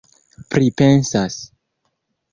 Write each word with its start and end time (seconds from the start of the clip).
pripensas 0.53 1.35